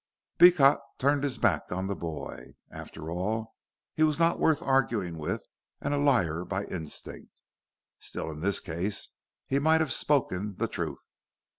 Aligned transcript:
Beecot 0.39 0.79
turned 0.97 1.23
his 1.23 1.37
back 1.37 1.71
on 1.71 1.85
the 1.85 1.95
boy. 1.95 2.55
After 2.71 3.11
all, 3.11 3.53
he 3.93 4.01
was 4.01 4.17
not 4.17 4.39
worth 4.39 4.63
arguing 4.63 5.15
with, 5.19 5.45
and 5.79 5.93
a 5.93 5.99
liar 5.99 6.43
by 6.43 6.63
instinct. 6.65 7.43
Still, 7.99 8.31
in 8.31 8.39
this 8.39 8.59
case 8.59 9.09
he 9.45 9.59
might 9.59 9.79
have 9.79 9.93
spoken 9.93 10.55
the 10.55 10.67
truth. 10.67 11.07